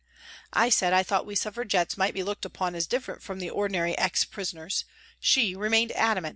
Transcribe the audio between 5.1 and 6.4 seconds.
She remained adamant.